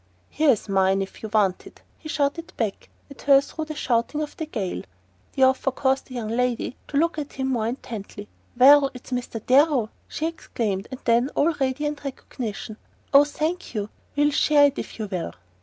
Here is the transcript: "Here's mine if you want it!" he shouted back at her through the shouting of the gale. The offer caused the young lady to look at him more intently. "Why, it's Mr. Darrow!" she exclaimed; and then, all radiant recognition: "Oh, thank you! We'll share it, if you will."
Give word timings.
"Here's 0.31 0.67
mine 0.67 1.03
if 1.03 1.21
you 1.21 1.29
want 1.31 1.67
it!" 1.67 1.83
he 1.99 2.09
shouted 2.09 2.53
back 2.57 2.89
at 3.11 3.21
her 3.21 3.39
through 3.39 3.65
the 3.65 3.75
shouting 3.75 4.23
of 4.23 4.35
the 4.35 4.47
gale. 4.47 4.81
The 5.33 5.43
offer 5.43 5.69
caused 5.69 6.07
the 6.07 6.15
young 6.15 6.29
lady 6.29 6.75
to 6.87 6.97
look 6.97 7.19
at 7.19 7.33
him 7.33 7.49
more 7.49 7.67
intently. 7.67 8.27
"Why, 8.55 8.81
it's 8.95 9.11
Mr. 9.11 9.45
Darrow!" 9.45 9.91
she 10.07 10.25
exclaimed; 10.25 10.87
and 10.89 11.01
then, 11.05 11.29
all 11.35 11.51
radiant 11.53 12.03
recognition: 12.03 12.77
"Oh, 13.13 13.25
thank 13.25 13.75
you! 13.75 13.89
We'll 14.15 14.31
share 14.31 14.65
it, 14.65 14.79
if 14.79 14.97
you 14.97 15.05
will." 15.05 15.33